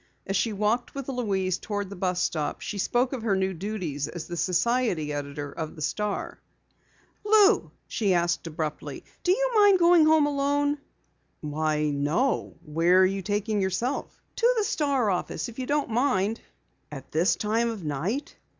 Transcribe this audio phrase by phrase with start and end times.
[0.25, 4.07] As she walked with Louise toward the bus stop she spoke of her new duties
[4.07, 6.39] as society editor of the Star.
[7.23, 10.79] "Lou," she asked abruptly, "do you mind going home alone?"
[11.41, 12.55] "Why, no.
[12.65, 16.41] Where are you taking yourself?" "To the Star office, if you don't mind."
[16.91, 18.35] "At this time of night?"